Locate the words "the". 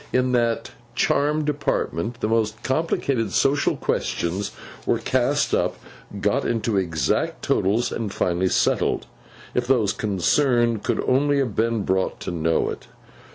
2.21-2.27